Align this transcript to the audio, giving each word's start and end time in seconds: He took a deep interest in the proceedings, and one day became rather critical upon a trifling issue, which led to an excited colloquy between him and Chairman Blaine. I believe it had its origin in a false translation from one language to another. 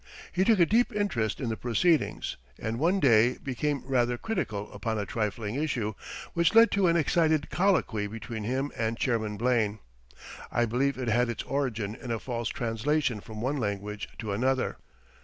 He 0.31 0.43
took 0.43 0.59
a 0.59 0.65
deep 0.65 0.91
interest 0.95 1.39
in 1.39 1.49
the 1.49 1.55
proceedings, 1.55 2.35
and 2.57 2.79
one 2.79 2.99
day 2.99 3.37
became 3.37 3.83
rather 3.85 4.17
critical 4.17 4.73
upon 4.73 4.97
a 4.97 5.05
trifling 5.05 5.53
issue, 5.61 5.93
which 6.33 6.55
led 6.55 6.71
to 6.71 6.87
an 6.87 6.95
excited 6.97 7.51
colloquy 7.51 8.07
between 8.07 8.43
him 8.43 8.71
and 8.75 8.97
Chairman 8.97 9.37
Blaine. 9.37 9.77
I 10.51 10.65
believe 10.65 10.97
it 10.97 11.07
had 11.09 11.29
its 11.29 11.43
origin 11.43 11.93
in 11.93 12.09
a 12.09 12.17
false 12.17 12.49
translation 12.49 13.21
from 13.21 13.41
one 13.41 13.57
language 13.57 14.09
to 14.17 14.31
another. 14.31 14.77